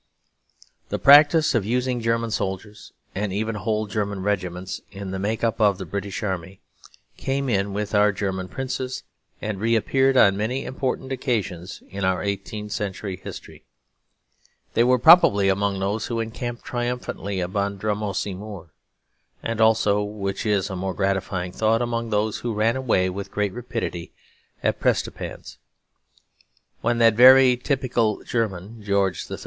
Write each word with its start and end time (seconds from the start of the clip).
The 0.89 0.97
practice 0.97 1.53
of 1.53 1.63
using 1.63 2.01
German 2.01 2.31
soldiers, 2.31 2.91
and 3.13 3.31
even 3.31 3.53
whole 3.53 3.85
German 3.85 4.23
regiments, 4.23 4.81
in 4.91 5.11
the 5.11 5.19
make 5.19 5.43
up 5.43 5.61
of 5.61 5.77
the 5.77 5.85
British 5.85 6.23
army, 6.23 6.59
came 7.17 7.47
in 7.47 7.71
with 7.71 7.93
our 7.93 8.11
German 8.11 8.47
princes, 8.47 9.03
and 9.43 9.59
reappeared 9.59 10.17
on 10.17 10.35
many 10.35 10.65
important 10.65 11.11
occasions 11.11 11.83
in 11.87 12.03
our 12.03 12.23
eighteenth 12.23 12.71
century 12.71 13.15
history. 13.15 13.63
They 14.73 14.83
were 14.83 14.97
probably 14.97 15.49
among 15.49 15.79
those 15.79 16.07
who 16.07 16.19
encamped 16.19 16.63
triumphantly 16.63 17.39
upon 17.39 17.77
Drumossie 17.77 18.33
Moor, 18.35 18.73
and 19.43 19.61
also 19.61 20.01
(which 20.01 20.47
is 20.47 20.71
a 20.71 20.75
more 20.75 20.95
gratifying 20.95 21.51
thought) 21.51 21.79
among 21.83 22.09
those 22.09 22.39
who 22.39 22.55
ran 22.55 22.75
away 22.75 23.07
with 23.11 23.29
great 23.29 23.53
rapidity 23.53 24.13
at 24.63 24.79
Prestonpans. 24.79 25.59
When 26.81 26.97
that 26.97 27.13
very 27.13 27.55
typical 27.55 28.23
German, 28.23 28.81
George 28.83 29.29
III. 29.29 29.37